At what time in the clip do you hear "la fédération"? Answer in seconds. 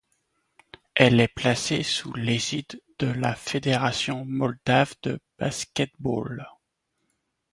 3.05-4.25